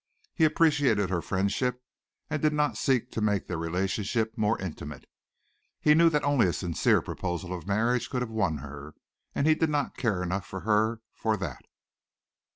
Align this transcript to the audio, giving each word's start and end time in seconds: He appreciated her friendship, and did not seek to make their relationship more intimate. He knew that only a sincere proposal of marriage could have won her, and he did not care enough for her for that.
He 0.33 0.45
appreciated 0.45 1.11
her 1.11 1.21
friendship, 1.21 1.79
and 2.27 2.41
did 2.41 2.53
not 2.53 2.75
seek 2.75 3.11
to 3.11 3.21
make 3.21 3.45
their 3.45 3.59
relationship 3.59 4.35
more 4.35 4.57
intimate. 4.57 5.05
He 5.79 5.93
knew 5.93 6.09
that 6.09 6.23
only 6.23 6.47
a 6.47 6.53
sincere 6.53 7.03
proposal 7.03 7.53
of 7.53 7.67
marriage 7.67 8.09
could 8.09 8.23
have 8.23 8.31
won 8.31 8.57
her, 8.65 8.95
and 9.35 9.45
he 9.45 9.53
did 9.53 9.69
not 9.69 9.95
care 9.95 10.23
enough 10.23 10.47
for 10.47 10.61
her 10.61 11.01
for 11.13 11.37
that. 11.37 11.61